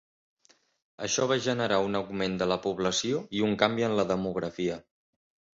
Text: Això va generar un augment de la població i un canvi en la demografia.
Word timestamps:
Això 1.07 1.27
va 1.31 1.37
generar 1.49 1.77
un 1.89 1.99
augment 2.01 2.39
de 2.43 2.49
la 2.53 2.59
població 2.65 3.21
i 3.41 3.45
un 3.49 3.55
canvi 3.63 3.89
en 3.91 3.97
la 4.01 4.11
demografia. 4.15 4.83